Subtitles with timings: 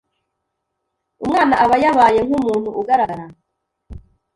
[1.23, 3.25] umwana aba yabaye nk’umuntu ugaragara